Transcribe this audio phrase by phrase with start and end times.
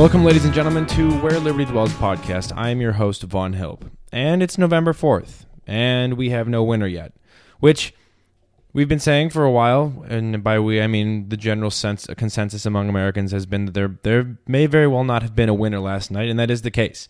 [0.00, 2.56] Welcome, ladies and gentlemen, to Where Liberty Dwells podcast.
[2.56, 6.86] I am your host, Vaughn Hilp, and it's November 4th, and we have no winner
[6.86, 7.12] yet,
[7.58, 7.92] which
[8.72, 12.14] we've been saying for a while, and by we, I mean the general sense, a
[12.14, 15.54] consensus among Americans has been that there, there may very well not have been a
[15.54, 17.06] winner last night, and that is the case.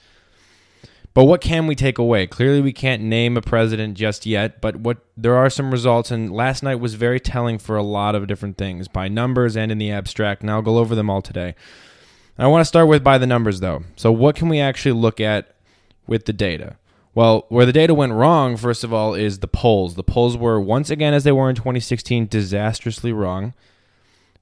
[1.15, 2.27] But what can we take away?
[2.27, 6.33] Clearly, we can't name a president just yet, but what there are some results, and
[6.33, 9.79] last night was very telling for a lot of different things by numbers and in
[9.79, 11.55] the abstract, and I'll go over them all today.
[12.41, 13.85] I want to start with by the numbers, though.
[13.97, 15.55] So, what can we actually look at
[16.07, 16.79] with the data?
[17.15, 19.95] Well, where the data went wrong, first of all, is the polls.
[19.95, 23.53] The polls were, once again, as they were in 2016, disastrously wrong.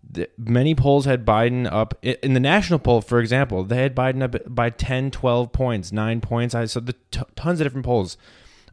[0.09, 1.99] The, many polls had Biden up.
[2.03, 6.21] In the national poll, for example, they had Biden up by 10, 12 points, 9
[6.21, 6.55] points.
[6.55, 8.17] I So, the t- tons of different polls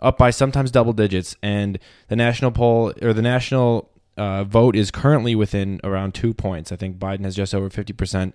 [0.02, 1.36] up by sometimes double digits.
[1.42, 6.72] And the national poll, or the national uh, vote, is currently within around two points.
[6.72, 8.34] I think Biden has just over 50%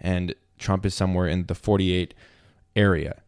[0.00, 2.14] and Trump is somewhere in the 48
[2.74, 3.22] area.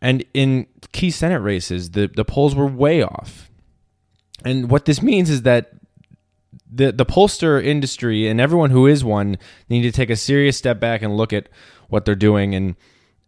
[0.00, 3.50] And in key Senate races, the, the polls were way off.
[4.44, 5.70] And what this means is that
[6.70, 10.80] the the pollster industry and everyone who is one need to take a serious step
[10.80, 11.48] back and look at
[11.88, 12.74] what they're doing and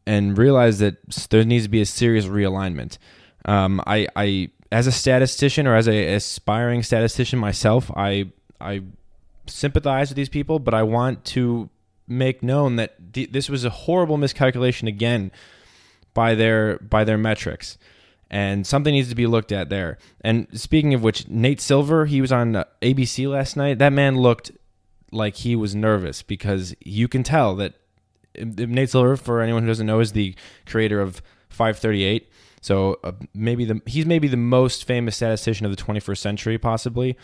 [0.06, 0.96] and realize that
[1.30, 2.98] there needs to be a serious realignment.
[3.44, 8.82] Um, I, I as a statistician or as a aspiring statistician myself, I I
[9.46, 11.70] sympathize with these people, but I want to
[12.08, 15.30] make known that th- this was a horrible miscalculation again
[16.14, 17.78] by their by their metrics
[18.30, 19.98] and something needs to be looked at there.
[20.20, 23.78] And speaking of which, Nate Silver, he was on uh, ABC last night.
[23.78, 24.50] That man looked
[25.12, 27.74] like he was nervous because you can tell that
[28.36, 30.34] Nate Silver, for anyone who doesn't know, is the
[30.66, 32.30] creator of 538.
[32.60, 37.16] So uh, maybe the he's maybe the most famous statistician of the 21st century, possibly.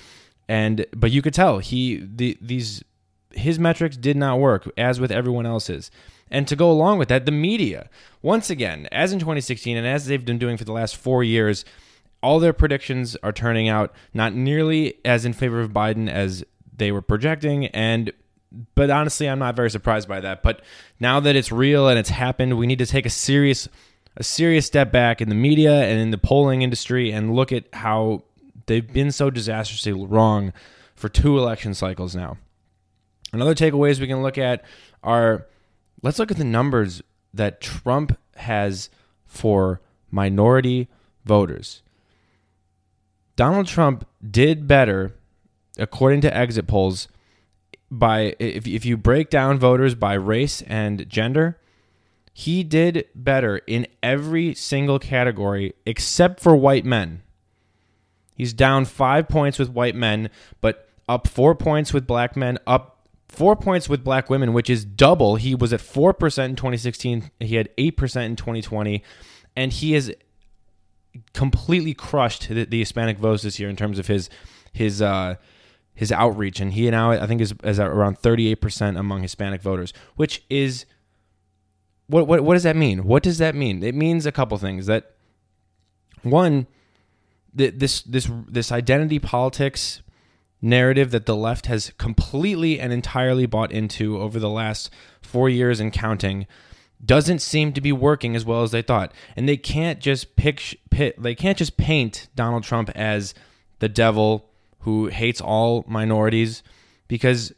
[0.48, 2.85] And but you could tell he the these
[3.34, 5.90] his metrics did not work, as with everyone else's.
[6.30, 7.90] And to go along with that, the media,
[8.22, 11.64] once again, as in 2016 and as they've been doing for the last four years,
[12.22, 16.44] all their predictions are turning out not nearly as in favor of Biden as
[16.74, 17.66] they were projecting.
[17.66, 18.12] And
[18.74, 20.42] but honestly, I'm not very surprised by that.
[20.42, 20.62] But
[21.00, 23.68] now that it's real and it's happened, we need to take a serious
[24.16, 27.64] a serious step back in the media and in the polling industry and look at
[27.72, 28.22] how
[28.66, 30.52] they've been so disastrously wrong
[30.94, 32.36] for two election cycles now.
[33.32, 34.64] Another takeaways we can look at
[35.02, 35.46] are
[36.02, 38.90] let's look at the numbers that Trump has
[39.24, 40.88] for minority
[41.24, 41.82] voters.
[43.36, 45.14] Donald Trump did better,
[45.78, 47.08] according to exit polls,
[47.90, 51.58] by if, if you break down voters by race and gender,
[52.34, 57.22] he did better in every single category except for white men.
[58.34, 62.92] He's down five points with white men, but up four points with black men, up
[63.32, 65.36] four points with black women, which is double.
[65.36, 67.30] He was at 4% in 2016.
[67.40, 69.02] He had 8% in 2020.
[69.56, 70.12] And he has
[71.32, 74.28] completely crushed the, the Hispanic votes this year in terms of his
[74.72, 75.36] his uh,
[75.94, 76.60] his outreach.
[76.60, 80.86] And he now, I think, is, is around 38% among Hispanic voters, which is
[82.06, 83.04] what, what, what does that mean?
[83.04, 83.82] What does that mean?
[83.82, 84.86] It means a couple things.
[84.86, 85.14] That
[86.22, 86.66] one,
[87.54, 90.02] this this this identity politics
[90.62, 94.89] narrative that the left has completely and entirely bought into over the last
[95.20, 96.46] four years and counting
[97.05, 99.12] doesn't seem to be working as well as they thought.
[99.36, 103.34] And they can't just pick, they can't just paint Donald Trump as
[103.80, 104.48] the devil
[104.80, 106.62] who hates all minorities
[107.08, 107.52] because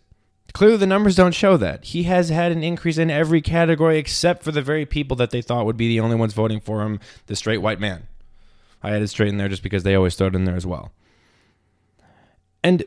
[0.55, 1.85] clearly the numbers don't show that.
[1.85, 5.43] He has had an increase in every category except for the very people that they
[5.43, 8.09] thought would be the only ones voting for him, the straight white man.
[8.83, 10.67] I had it straight in there just because they always throw it in there as
[10.67, 10.93] well.
[12.63, 12.85] And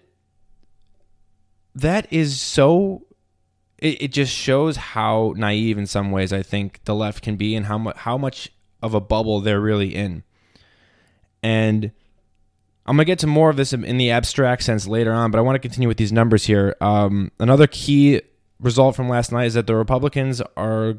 [1.82, 3.06] that is so
[3.78, 7.56] it, it just shows how naive in some ways I think the left can be
[7.56, 10.24] and how much how much of a bubble they're really in.
[11.44, 11.92] And
[12.86, 15.42] I'm gonna get to more of this in the abstract sense later on, but I
[15.42, 16.76] want to continue with these numbers here.
[16.82, 18.22] Um, another key
[18.60, 20.96] result from last night is that the Republicans are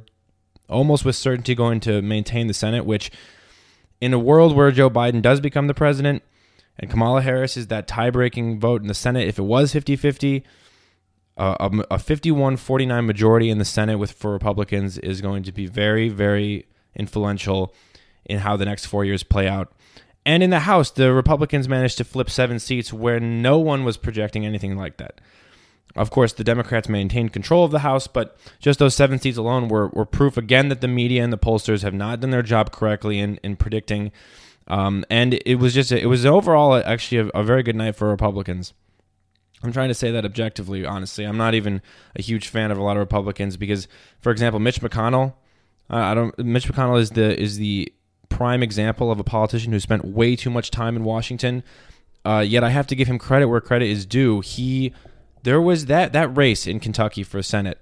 [0.68, 3.10] almost with certainty going to maintain the Senate, which
[4.00, 6.22] in a world where Joe Biden does become the president
[6.78, 9.96] and Kamala Harris is that tie breaking vote in the Senate, if it was 50
[9.96, 10.44] 50,
[11.38, 16.08] a 51 49 majority in the Senate with for Republicans is going to be very,
[16.08, 17.74] very influential
[18.24, 19.72] in how the next four years play out.
[20.26, 23.96] And in the House, the Republicans managed to flip seven seats where no one was
[23.96, 25.20] projecting anything like that.
[25.96, 29.68] Of course, the Democrats maintained control of the House, but just those seven seats alone
[29.68, 32.72] were, were proof again that the media and the pollsters have not done their job
[32.72, 34.12] correctly in, in predicting.
[34.66, 38.08] Um, and it was just, it was overall actually a, a very good night for
[38.08, 38.74] Republicans.
[39.62, 41.24] I'm trying to say that objectively, honestly.
[41.24, 41.82] I'm not even
[42.14, 43.88] a huge fan of a lot of Republicans because,
[44.20, 45.34] for example, Mitch McConnell.
[45.90, 46.38] I don't.
[46.38, 47.92] Mitch McConnell is the is the
[48.28, 51.62] prime example of a politician who spent way too much time in Washington.
[52.24, 54.40] Uh, yet I have to give him credit where credit is due.
[54.40, 54.92] He
[55.42, 57.78] there was that that race in Kentucky for Senate.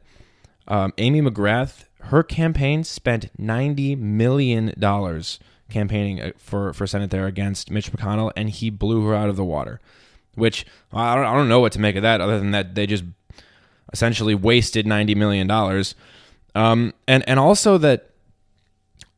[0.69, 7.27] Um, Amy McGrath, her campaign spent ninety million dollars campaigning uh, for for Senate there
[7.27, 9.81] against Mitch McConnell, and he blew her out of the water.
[10.37, 12.87] Which I don't, I don't know what to make of that, other than that they
[12.87, 13.05] just
[13.93, 15.95] essentially wasted ninety million dollars,
[16.55, 18.11] um, and and also that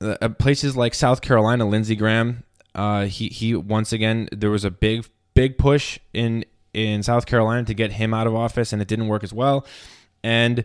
[0.00, 2.44] uh, places like South Carolina, Lindsey Graham,
[2.75, 7.65] uh, he he once again there was a big big push in in South Carolina
[7.65, 9.67] to get him out of office, and it didn't work as well.
[10.23, 10.65] And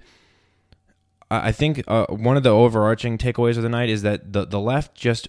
[1.31, 4.59] I think uh, one of the overarching takeaways of the night is that the the
[4.59, 5.27] left just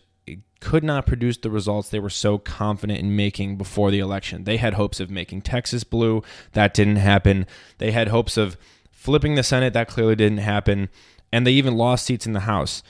[0.60, 4.44] could not produce the results they were so confident in making before the election.
[4.44, 6.22] They had hopes of making Texas blue,
[6.52, 7.46] that didn't happen.
[7.78, 8.56] They had hopes of
[8.90, 10.88] flipping the Senate, that clearly didn't happen,
[11.30, 12.82] and they even lost seats in the House.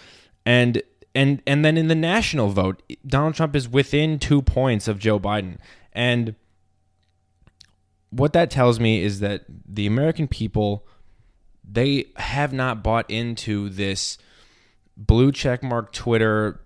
[0.46, 0.82] And
[1.14, 5.18] and and then in the national vote, Donald Trump is within 2 points of Joe
[5.18, 5.58] Biden.
[5.92, 6.36] And
[8.10, 10.86] what that tells me is that the American people
[11.68, 14.18] they have not bought into this
[14.96, 16.60] blue checkmark Twitter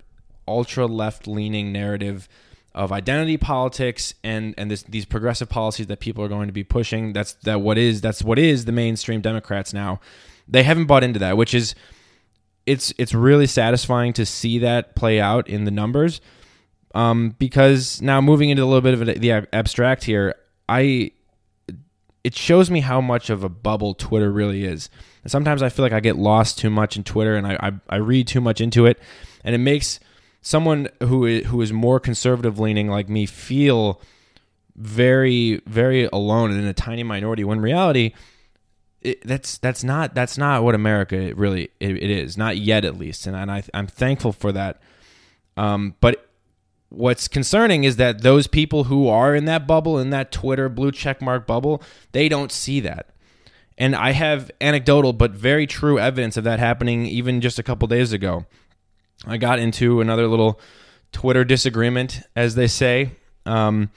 [0.49, 2.29] ultra left leaning narrative
[2.75, 6.65] of identity politics and and this, these progressive policies that people are going to be
[6.65, 7.13] pushing.
[7.13, 10.01] That's that what is that's what is the mainstream Democrats now.
[10.47, 11.75] They haven't bought into that, which is
[12.67, 16.21] it's it's really satisfying to see that play out in the numbers.
[16.95, 20.35] Um, because now moving into a little bit of the abstract here,
[20.69, 21.13] I
[22.25, 24.91] it shows me how much of a bubble Twitter really is.
[25.23, 27.73] And sometimes I feel like I get lost too much in Twitter and I, I,
[27.89, 28.99] I read too much into it,
[29.45, 29.99] and it makes
[30.41, 34.01] someone who is, who is more conservative leaning like me feel
[34.77, 38.13] very very alone and in a tiny minority when reality
[39.01, 42.99] it, that's that's not that's not what America really it, it is not yet at
[42.99, 43.27] least.
[43.27, 44.81] And, and I, I'm thankful for that.
[45.57, 46.29] Um, but
[46.89, 50.91] what's concerning is that those people who are in that bubble in that Twitter blue
[50.91, 51.83] check mark bubble
[52.13, 53.11] they don't see that.
[53.77, 57.87] And I have anecdotal but very true evidence of that happening even just a couple
[57.87, 58.47] days ago
[59.27, 60.61] I got into another little
[61.13, 63.13] Twitter disagreement, as they say.
[63.47, 63.91] Um,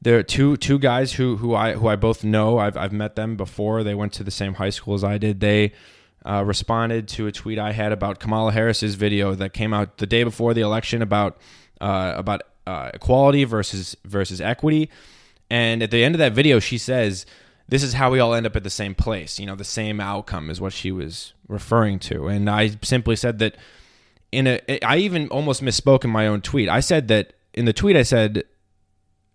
[0.00, 2.58] there are two two guys who who I who I both know.
[2.58, 3.84] I've I've met them before.
[3.84, 5.40] They went to the same high school as I did.
[5.40, 5.72] They
[6.26, 10.06] uh, responded to a tweet I had about Kamala Harris's video that came out the
[10.06, 11.38] day before the election about
[11.80, 14.90] uh, about uh, equality versus versus equity.
[15.48, 17.24] And at the end of that video, she says,
[17.68, 19.38] "This is how we all end up at the same place.
[19.38, 23.38] You know, the same outcome is what she was referring to." And I simply said
[23.38, 23.56] that
[24.32, 26.68] in a I even almost misspoke in my own tweet.
[26.68, 28.44] I said that in the tweet I said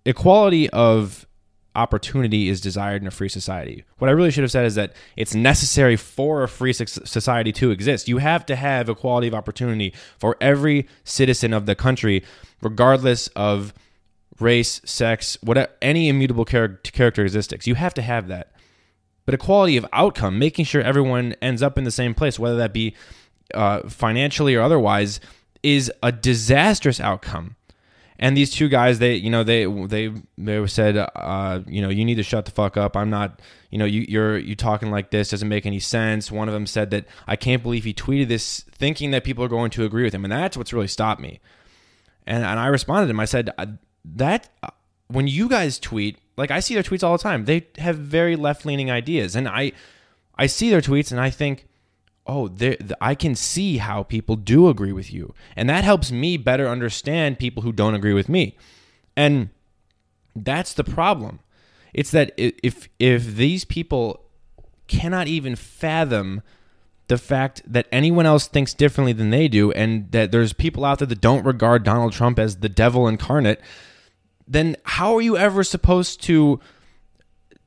[0.06, 1.28] equality of
[1.76, 3.86] opportunity is desired in a free society.
[4.00, 7.70] What I really should have said is that it's necessary for a free society to
[7.70, 8.08] exist.
[8.08, 12.24] You have to have equality of opportunity for every citizen of the country
[12.62, 13.74] regardless of
[14.40, 17.68] race, sex, whatever any immutable char- characteristics.
[17.68, 18.54] You have to have that.
[19.26, 22.74] But equality of outcome, making sure everyone ends up in the same place, whether that
[22.74, 22.96] be
[23.54, 25.20] uh, financially or otherwise,
[25.64, 27.56] is a disastrous outcome.
[28.20, 32.04] And these two guys, they, you know, they they they said, uh, you know, you
[32.04, 32.98] need to shut the fuck up.
[32.98, 36.32] I'm not, you know, you you're you talking like this doesn't make any sense.
[36.32, 39.50] One of them said that I can't believe he tweeted this, thinking that people are
[39.50, 41.40] going to agree with him, and that's what's really stopped me.
[42.26, 43.20] And and I responded to him.
[43.20, 43.68] I said uh,
[44.04, 44.70] that uh,
[45.10, 48.36] when you guys tweet, like I see their tweets all the time, they have very
[48.36, 49.74] left leaning ideas, and I
[50.38, 51.68] I see their tweets and I think
[52.28, 52.50] oh,
[53.02, 55.34] I can see how people do agree with you.
[55.56, 58.56] And that helps me better understand people who don't agree with me.
[59.16, 59.50] And
[60.36, 61.40] that's the problem.
[61.94, 64.22] It's that if if these people
[64.88, 66.42] cannot even fathom
[67.08, 71.00] the fact that anyone else thinks differently than they do and that there's people out
[71.00, 73.62] there that don't regard Donald Trump as the devil incarnate,
[74.48, 76.60] then how are you ever supposed to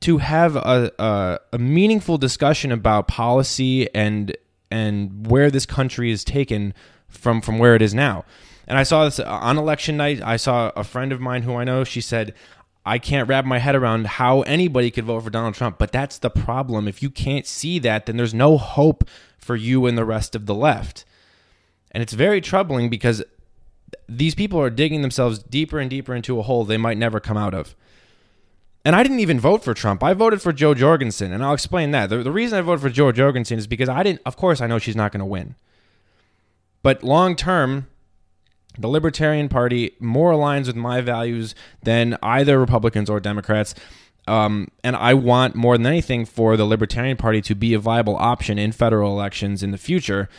[0.01, 4.35] to have a, a, a meaningful discussion about policy and
[4.71, 6.73] and where this country is taken
[7.07, 8.25] from from where it is now.
[8.67, 10.21] And I saw this on election night.
[10.23, 11.83] I saw a friend of mine who I know.
[11.83, 12.33] She said,
[12.85, 16.17] "I can't wrap my head around how anybody could vote for Donald Trump." But that's
[16.17, 16.87] the problem.
[16.87, 19.03] If you can't see that, then there's no hope
[19.37, 21.03] for you and the rest of the left.
[21.91, 23.21] And it's very troubling because
[24.07, 27.37] these people are digging themselves deeper and deeper into a hole they might never come
[27.37, 27.75] out of.
[28.83, 30.03] And I didn't even vote for Trump.
[30.03, 32.09] I voted for Jo Jorgensen, and I'll explain that.
[32.09, 34.67] The, the reason I voted for Jo Jorgensen is because I didn't, of course, I
[34.67, 35.55] know she's not going to win.
[36.81, 37.87] But long term,
[38.77, 43.75] the Libertarian Party more aligns with my values than either Republicans or Democrats.
[44.27, 48.15] Um, and I want more than anything for the Libertarian Party to be a viable
[48.15, 50.29] option in federal elections in the future.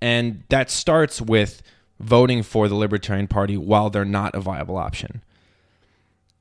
[0.00, 1.62] And that starts with
[2.00, 5.22] voting for the Libertarian Party while they're not a viable option.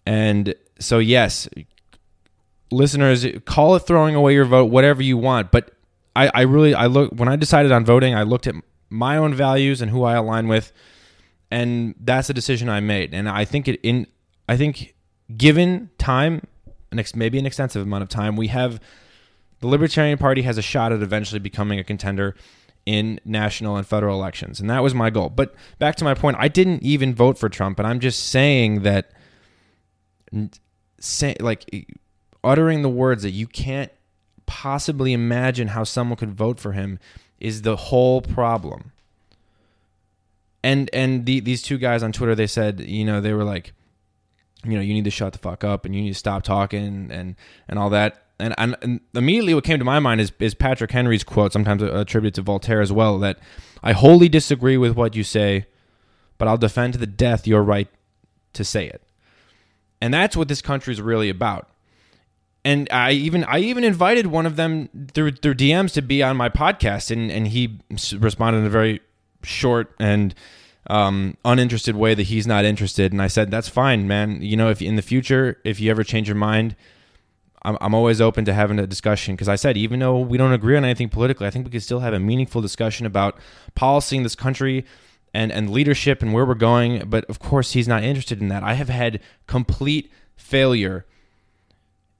[0.06, 1.48] And so, yes,
[2.72, 5.52] listeners, call it throwing away your vote, whatever you want.
[5.52, 5.72] But
[6.16, 8.56] I, I really, I look, when I decided on voting, I looked at
[8.90, 10.74] my own values and who I align with.
[11.50, 13.14] And that's a decision I made.
[13.14, 14.08] And I think it in,
[14.48, 14.96] I think
[15.36, 16.48] given time
[16.92, 18.80] next maybe an extensive amount of time, we have
[19.60, 22.36] the Libertarian Party has a shot at eventually becoming a contender
[22.86, 24.60] in national and federal elections.
[24.60, 25.30] And that was my goal.
[25.30, 28.82] But back to my point, I didn't even vote for Trump, and I'm just saying
[28.82, 29.12] that
[31.02, 31.88] say like
[32.44, 33.92] uttering the words that you can't
[34.46, 37.00] possibly imagine how someone could vote for him
[37.40, 38.92] is the whole problem.
[40.64, 43.74] And and the, these two guys on Twitter, they said, you know, they were like,
[44.64, 47.10] you know, you need to shut the fuck up and you need to stop talking
[47.12, 47.36] and
[47.68, 48.26] and all that.
[48.40, 51.84] And, and, and immediately what came to my mind is, is Patrick Henry's quote, sometimes
[51.84, 53.38] attributed to Voltaire as well, that
[53.84, 55.68] I wholly disagree with what you say,
[56.40, 57.88] but I'll defend to the death your right
[58.54, 59.04] to say it.
[60.02, 61.70] And that's what this country is really about.
[62.64, 66.38] And I even I even invited one of them through through DMs to be on
[66.38, 67.80] my podcast, and and he
[68.18, 69.00] responded in a very
[69.44, 70.36] short and
[70.88, 73.12] um, uninterested way that he's not interested.
[73.12, 74.42] And I said, that's fine, man.
[74.42, 76.76] You know, if in the future, if you ever change your mind,
[77.64, 79.36] I'm, I'm always open to having a discussion.
[79.36, 81.84] Because I said, even though we don't agree on anything politically, I think we could
[81.84, 83.38] still have a meaningful discussion about
[83.76, 84.86] policy in this country
[85.34, 87.10] and, and leadership and where we're going.
[87.10, 88.64] But of course, he's not interested in that.
[88.64, 91.06] I have had complete failure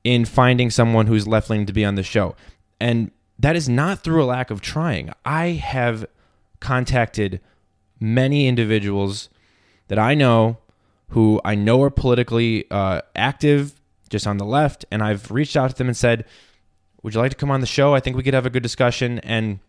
[0.04, 2.36] in finding someone who's left leaning to be on the show.
[2.80, 5.12] And that is not through a lack of trying.
[5.26, 6.06] I have
[6.60, 7.40] contacted
[8.00, 9.30] many individuals
[9.88, 10.58] that I know
[11.10, 13.74] who I know are politically uh, active,
[14.10, 16.26] just on the left, and I've reached out to them and said,
[17.04, 17.94] "Would you like to come on the show?
[17.94, 19.60] I think we could have a good discussion." And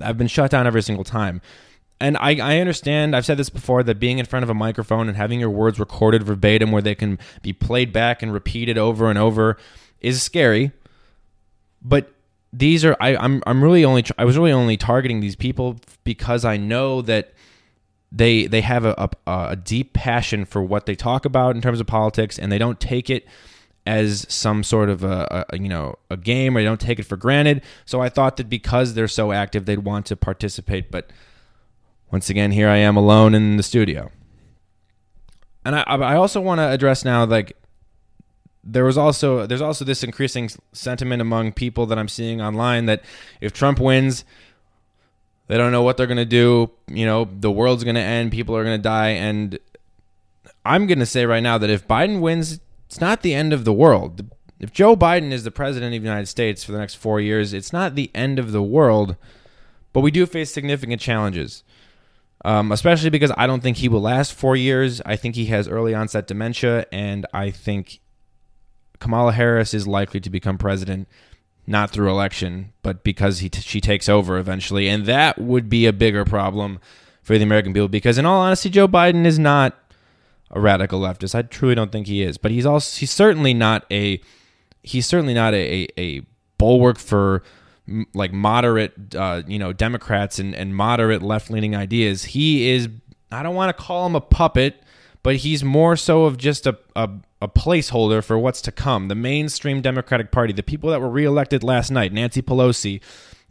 [0.00, 1.42] I've been shut down every single time.
[2.04, 5.08] And I, I understand, I've said this before, that being in front of a microphone
[5.08, 9.08] and having your words recorded verbatim where they can be played back and repeated over
[9.08, 9.56] and over
[10.02, 10.72] is scary.
[11.80, 12.12] But
[12.52, 16.44] these are I, I'm I'm really only I was really only targeting these people because
[16.44, 17.32] I know that
[18.12, 21.80] they they have a, a, a deep passion for what they talk about in terms
[21.80, 23.26] of politics, and they don't take it
[23.86, 27.04] as some sort of a, a, you know a game or they don't take it
[27.04, 27.62] for granted.
[27.86, 30.90] So I thought that because they're so active, they'd want to participate.
[30.90, 31.10] But
[32.14, 34.08] once again, here I am alone in the studio.
[35.64, 37.56] And I, I also want to address now like
[38.62, 43.02] there was also there's also this increasing sentiment among people that I'm seeing online that
[43.40, 44.24] if Trump wins,
[45.48, 46.70] they don't know what they're going to do.
[46.86, 49.58] You know, the world's going to end, people are going to die and
[50.64, 53.64] I'm going to say right now that if Biden wins, it's not the end of
[53.64, 54.24] the world.
[54.60, 57.52] If Joe Biden is the president of the United States for the next 4 years,
[57.52, 59.16] it's not the end of the world,
[59.92, 61.64] but we do face significant challenges.
[62.44, 65.00] Um, especially because I don't think he will last four years.
[65.06, 68.00] I think he has early onset dementia, and I think
[68.98, 71.08] Kamala Harris is likely to become president
[71.66, 75.86] not through election, but because he t- she takes over eventually, and that would be
[75.86, 76.78] a bigger problem
[77.22, 77.88] for the American people.
[77.88, 79.78] Because in all honesty, Joe Biden is not
[80.50, 81.34] a radical leftist.
[81.34, 84.20] I truly don't think he is, but he's also he's certainly not a
[84.82, 86.22] he's certainly not a a, a
[86.58, 87.42] bulwark for
[88.14, 92.24] like moderate uh, you know Democrats and, and moderate left leaning ideas.
[92.24, 92.88] He is
[93.30, 94.82] I don't want to call him a puppet,
[95.22, 97.10] but he's more so of just a, a
[97.42, 99.08] a placeholder for what's to come.
[99.08, 103.00] The mainstream Democratic Party, the people that were reelected last night, Nancy Pelosi,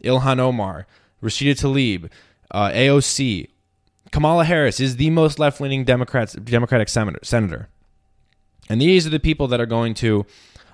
[0.02, 0.86] Ilhan Omar,
[1.22, 2.10] Rashida Tlaib,
[2.50, 3.48] uh, AOC,
[4.10, 7.68] Kamala Harris is the most left leaning Democrats Democratic senator.
[8.68, 10.24] And these are the people that are going to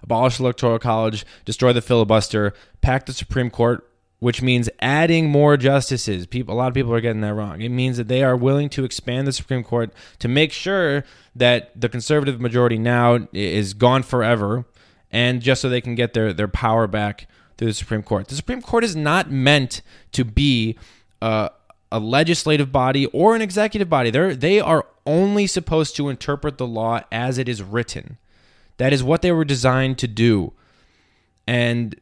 [0.03, 3.87] abolish the Electoral College, destroy the filibuster, pack the Supreme Court,
[4.19, 6.27] which means adding more justices.
[6.27, 7.61] People, a lot of people are getting that wrong.
[7.61, 11.05] It means that they are willing to expand the Supreme Court to make sure
[11.35, 14.67] that the conservative majority now is gone forever,
[15.11, 18.29] and just so they can get their their power back through the Supreme Court.
[18.29, 20.79] The Supreme Court is not meant to be
[21.21, 21.51] a,
[21.91, 24.11] a legislative body or an executive body.
[24.11, 28.19] They they are only supposed to interpret the law as it is written.
[28.81, 30.55] That is what they were designed to do,
[31.47, 32.01] and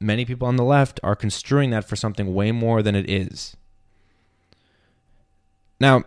[0.00, 3.56] many people on the left are construing that for something way more than it is.
[5.78, 6.02] Now,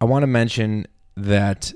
[0.00, 1.72] I want to mention that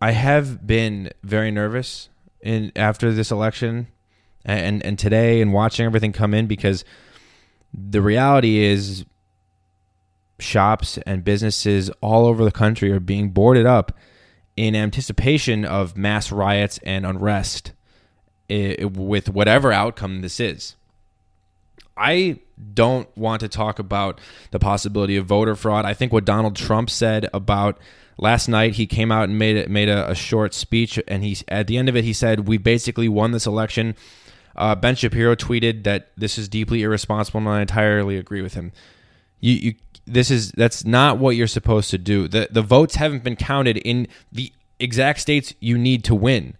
[0.00, 2.08] I have been very nervous
[2.40, 3.86] in after this election
[4.44, 6.84] and and today and watching everything come in because
[7.72, 9.04] the reality is
[10.40, 13.96] shops and businesses all over the country are being boarded up
[14.56, 17.72] in anticipation of mass riots and unrest
[18.50, 20.76] eh, with whatever outcome this is.
[21.96, 22.38] I
[22.74, 25.84] don't want to talk about the possibility of voter fraud.
[25.84, 27.78] I think what Donald Trump said about
[28.18, 31.38] last night, he came out and made it made a, a short speech, and he
[31.48, 33.94] at the end of it he said, "We basically won this election."
[34.54, 38.72] Uh, ben Shapiro tweeted that this is deeply irresponsible, and I entirely agree with him.
[39.40, 39.74] You, you,
[40.06, 42.28] this is that's not what you're supposed to do.
[42.28, 46.56] the The votes haven't been counted in the exact states you need to win.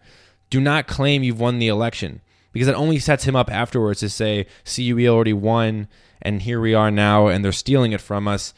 [0.51, 2.21] Do not claim you've won the election
[2.53, 5.89] because it only sets him up afterwards to say, "See, we already won,
[6.21, 8.55] and here we are now, and they're stealing it from us."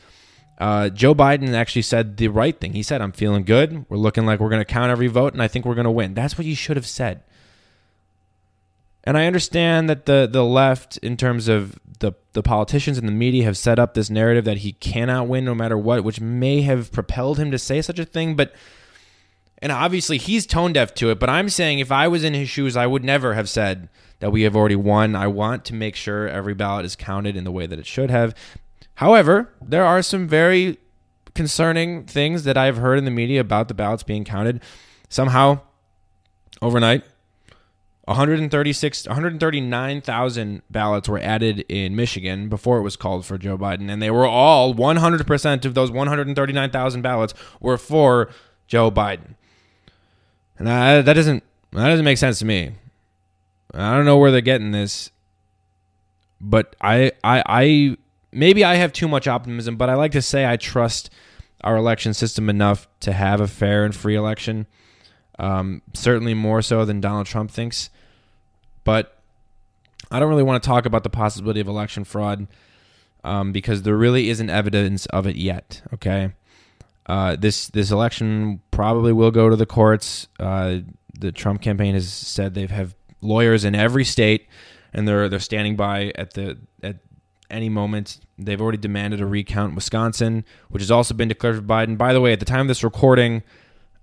[0.59, 2.75] Uh, Joe Biden actually said the right thing.
[2.75, 3.87] He said, "I'm feeling good.
[3.89, 5.91] We're looking like we're going to count every vote, and I think we're going to
[5.91, 7.23] win." That's what you should have said.
[9.05, 13.13] And I understand that the the left, in terms of the the politicians and the
[13.13, 16.63] media, have set up this narrative that he cannot win no matter what, which may
[16.63, 18.35] have propelled him to say such a thing.
[18.35, 18.55] But
[19.59, 21.21] and obviously he's tone deaf to it.
[21.21, 23.89] But I'm saying if I was in his shoes, I would never have said
[24.21, 25.15] that we have already won.
[25.15, 28.11] I want to make sure every ballot is counted in the way that it should
[28.11, 28.35] have.
[28.97, 30.79] However, there are some very
[31.35, 34.63] concerning things that I've heard in the media about the ballots being counted.
[35.09, 35.61] Somehow,
[36.63, 37.05] overnight,
[38.07, 44.03] 136 139,000 ballots were added in Michigan before it was called for Joe Biden and
[44.03, 48.31] they were all 100% of those 139,000 ballots were for
[48.67, 49.37] Joe Biden.
[50.59, 51.43] And that, that doesn't
[51.73, 52.73] that doesn't make sense to me.
[53.73, 55.11] I don't know where they're getting this,
[56.41, 57.97] but I I I
[58.33, 61.11] maybe I have too much optimism, but I like to say I trust
[61.63, 64.67] our election system enough to have a fair and free election.
[65.39, 67.91] Um, certainly more so than Donald Trump thinks.
[68.85, 69.19] But
[70.11, 72.47] I don't really want to talk about the possibility of election fraud
[73.25, 75.83] um, because there really isn't evidence of it yet.
[75.95, 76.33] Okay,
[77.07, 80.29] uh, this this election probably will go to the courts.
[80.39, 80.79] Uh,
[81.19, 84.47] the Trump campaign has said they have lawyers in every state,
[84.93, 86.97] and they're they're standing by at the at
[87.51, 88.21] any moment.
[88.39, 91.97] They've already demanded a recount in Wisconsin, which has also been declared for Biden.
[91.97, 93.43] By the way, at the time of this recording,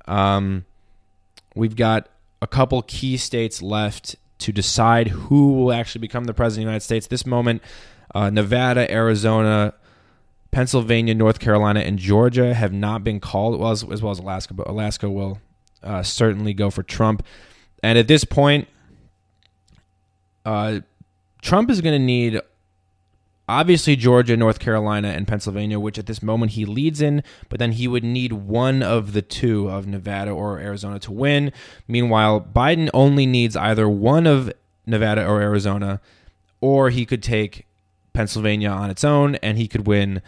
[0.08, 0.66] um,
[1.56, 2.10] we've got
[2.42, 6.72] a couple key states left to decide who will actually become the president of the
[6.72, 7.08] United States.
[7.08, 7.62] This moment,
[8.16, 9.74] uh, Nevada, Arizona,
[10.50, 14.54] Pennsylvania, North Carolina, and Georgia have not been called, well, as, as well as Alaska,
[14.54, 15.40] but Alaska will
[15.84, 17.24] uh, certainly go for Trump.
[17.84, 18.68] And at this point,
[20.46, 20.82] uh,
[21.42, 22.42] Trump is going to need
[23.48, 27.74] obviously Georgia, North Carolina, and Pennsylvania, which at this moment he leads in, but then
[27.74, 31.52] he would need one of the two of Nevada or Arizona to win.
[31.88, 34.54] Meanwhile, Biden only needs either one of
[34.86, 36.02] Nevada or Arizona,
[36.62, 37.66] or he could take
[38.14, 40.22] Pennsylvania on its own and he could win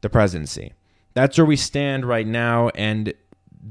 [0.00, 0.72] the presidency.
[1.14, 3.12] That's where we stand right now, and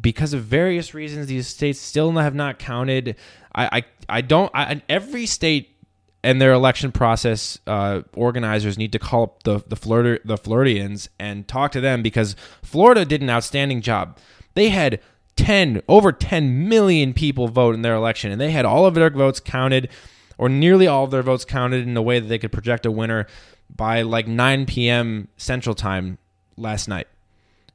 [0.02, 3.16] because of various reasons, these states still have not counted.
[3.56, 3.84] I I,
[4.18, 4.52] I don't.
[4.54, 5.76] I, every state
[6.24, 11.10] and their election process uh, organizers need to call up the the Florida the Floridians
[11.20, 14.18] and talk to them because Florida did an outstanding job.
[14.56, 15.00] They had
[15.36, 19.10] 10 over 10 million people vote in their election and they had all of their
[19.10, 19.90] votes counted
[20.38, 22.92] or nearly all of their votes counted in a way that they could project a
[22.92, 23.26] winner
[23.74, 25.28] by like 9 p.m.
[25.38, 26.18] Central Time
[26.58, 27.08] last night.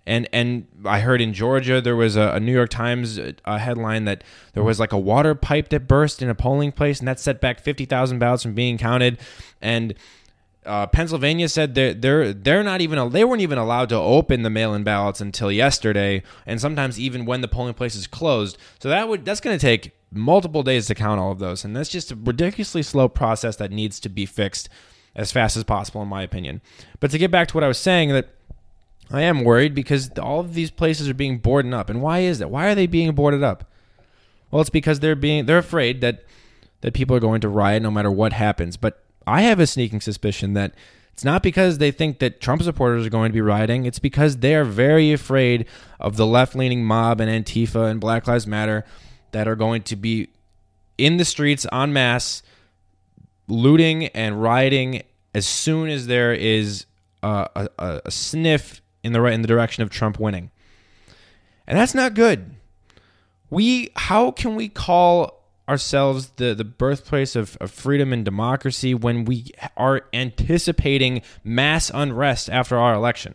[0.06, 3.58] And and I heard in Georgia there was a, a New York Times uh, a
[3.58, 7.08] headline that there was like a water pipe that burst in a polling place, and
[7.08, 9.18] that set back fifty thousand ballots from being counted.
[9.62, 9.94] And
[10.66, 14.50] uh, Pennsylvania said they're they're they're not even they weren't even allowed to open the
[14.50, 18.58] mail-in ballots until yesterday, and sometimes even when the polling place is closed.
[18.80, 21.74] So that would that's going to take multiple days to count all of those, and
[21.74, 24.68] that's just a ridiculously slow process that needs to be fixed
[25.16, 26.60] as fast as possible, in my opinion.
[27.00, 28.30] But to get back to what I was saying, that
[29.10, 31.90] I am worried because all of these places are being boarded up.
[31.90, 32.50] And why is that?
[32.50, 33.70] Why are they being boarded up?
[34.50, 36.24] Well, it's because they're being they're afraid that
[36.80, 38.76] that people are going to riot no matter what happens.
[38.76, 40.74] But I have a sneaking suspicion that
[41.12, 43.86] it's not because they think that Trump supporters are going to be rioting.
[43.86, 45.66] It's because they are very afraid
[46.00, 48.84] of the left-leaning mob and Antifa and Black Lives Matter
[49.30, 50.28] that are going to be
[50.98, 52.42] in the streets en masse
[53.48, 55.02] looting and rioting
[55.34, 56.86] as soon as there is
[57.22, 60.50] a, a, a sniff in the right in the direction of Trump winning.
[61.66, 62.56] And that's not good.
[63.50, 69.24] We how can we call ourselves the, the birthplace of, of freedom and democracy when
[69.24, 73.34] we are anticipating mass unrest after our election?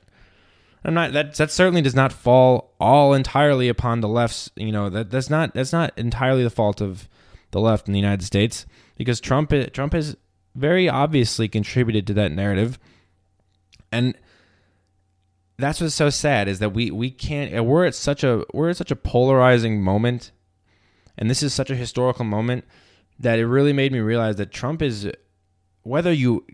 [0.84, 4.90] I'm not that that certainly does not fall all entirely upon the left's you know
[4.90, 7.08] that that's not that's not entirely the fault of
[7.52, 10.16] the left in the United States because Trump Trump has
[10.56, 12.80] very obviously contributed to that narrative
[13.92, 14.16] and
[15.60, 18.78] that's what's so sad is that we we can't we're at such a we're at
[18.78, 20.32] such a polarizing moment.
[21.18, 22.64] And this is such a historical moment
[23.20, 25.12] that it really made me realize that Trump is
[25.84, 26.46] whether you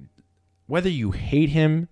[0.65, 1.87] whether you hate him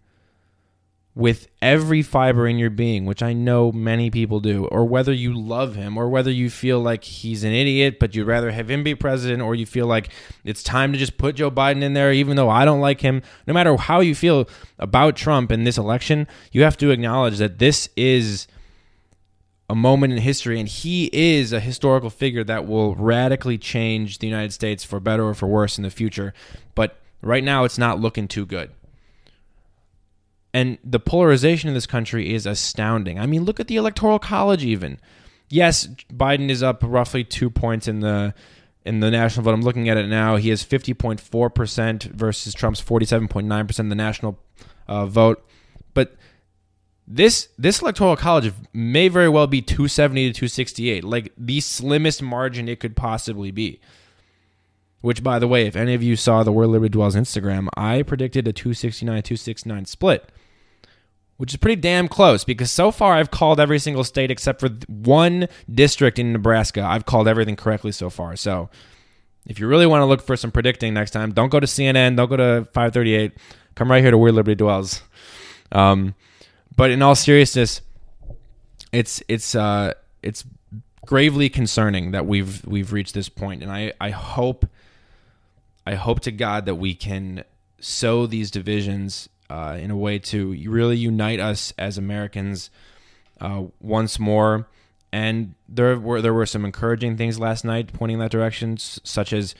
[1.15, 5.31] with every fiber in your being, which I know many people do, or whether you
[5.33, 8.83] love him, or whether you feel like he's an idiot, but you'd rather have him
[8.83, 10.09] be president, or you feel like
[10.43, 13.21] it's time to just put Joe Biden in there, even though I don't like him.
[13.45, 14.49] No matter how you feel
[14.79, 18.47] about Trump in this election, you have to acknowledge that this is
[19.69, 24.27] a moment in history, and he is a historical figure that will radically change the
[24.27, 26.33] United States for better or for worse in the future.
[26.73, 28.71] But right now, it's not looking too good.
[30.53, 33.19] And the polarization in this country is astounding.
[33.19, 34.99] I mean, look at the electoral college even.
[35.49, 38.33] Yes, Biden is up roughly 2 points in the
[38.85, 39.53] in the national vote.
[39.53, 40.35] I'm looking at it now.
[40.35, 44.37] He has 50.4% versus Trump's 47.9% in the national
[44.87, 45.47] uh, vote.
[45.93, 46.15] But
[47.07, 52.67] this this electoral college may very well be 270 to 268, like the slimmest margin
[52.67, 53.79] it could possibly be.
[55.01, 58.03] Which, by the way, if any of you saw the Where Liberty Dwells Instagram, I
[58.03, 60.29] predicted a 269 269 split
[61.37, 64.69] which is pretty damn close because so far I've called every single state except for
[64.87, 66.83] one district in Nebraska.
[66.83, 68.35] I've called everything correctly so far.
[68.35, 68.69] So
[69.47, 72.15] if you really want to look for some predicting next time, don't go to CNN,
[72.15, 73.33] don't go to 538.
[73.75, 75.01] Come right here to Where Liberty Dwells.
[75.71, 76.15] Um,
[76.75, 77.81] but in all seriousness,
[78.91, 80.45] it's it's uh, it's
[81.05, 84.65] gravely concerning that we've we've reached this point, and I I hope
[85.85, 87.43] I hope to God that we can
[87.79, 92.71] sow these divisions uh, in a way to really unite us as Americans
[93.39, 94.67] uh, once more.
[95.11, 99.31] And there were there were some encouraging things last night pointing in that direction, such
[99.31, 99.53] as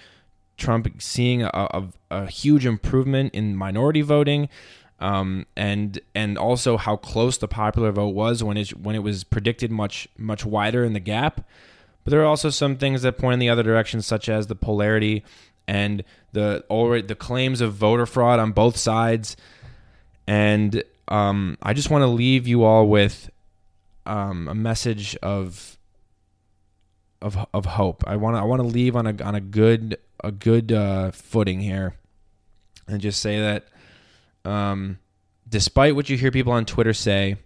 [0.57, 4.49] Trump seeing a, a, a huge improvement in minority voting,
[4.99, 9.23] um, and and also how close the popular vote was when it when it was
[9.23, 11.47] predicted much much wider in the gap.
[12.03, 14.55] But there are also some things that point in the other direction, such as the
[14.55, 15.23] polarity
[15.67, 19.37] and the already the claims of voter fraud on both sides.
[20.27, 23.29] And um, I just want to leave you all with
[24.05, 25.77] um, a message of
[27.21, 28.03] of of hope.
[28.05, 31.11] I want to I want to leave on a on a good a good uh,
[31.11, 31.95] footing here,
[32.87, 33.67] and just say that
[34.45, 34.99] um,
[35.47, 37.37] despite what you hear people on Twitter say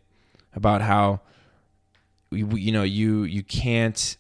[0.54, 1.22] about how
[2.32, 4.18] you, you know you you can't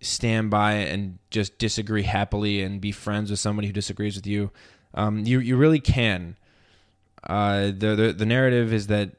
[0.00, 4.50] stand by and just disagree happily and be friends with somebody who disagrees with you.
[4.94, 6.36] Um, you you really can.
[7.26, 9.10] Uh, the, the the narrative is that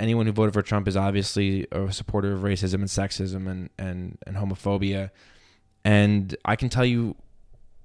[0.00, 4.18] anyone who voted for Trump is obviously a supporter of racism and sexism and, and,
[4.26, 5.10] and homophobia.
[5.84, 7.16] And I can tell you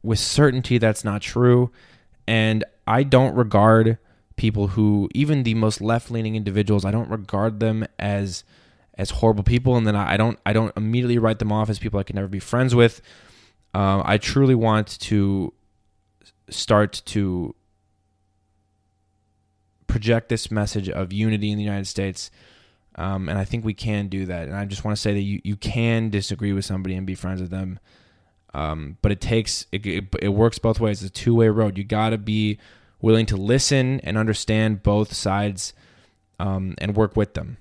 [0.02, 1.72] with certainty that's not true.
[2.28, 3.98] And I don't regard
[4.36, 8.44] people who, even the most left leaning individuals, I don't regard them as
[8.96, 9.76] as horrible people.
[9.76, 12.28] And then I don't I don't immediately write them off as people I can never
[12.28, 13.02] be friends with.
[13.74, 15.54] Um, I truly want to
[16.50, 17.56] start to
[19.94, 22.32] project this message of unity in the United States.
[22.96, 24.48] Um, and I think we can do that.
[24.48, 27.14] And I just want to say that you, you can disagree with somebody and be
[27.14, 27.80] friends with them.
[28.56, 31.04] Um, but it takes, it, it, it works both ways.
[31.04, 31.78] It's a two way road.
[31.78, 32.58] You got to be
[33.02, 35.74] willing to listen and understand both sides
[36.40, 37.58] um, and work with them.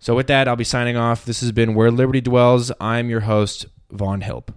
[0.00, 1.24] So, with that, I'll be signing off.
[1.24, 2.70] This has been Where Liberty Dwells.
[2.80, 4.48] I'm your host, Vaughn Hilp.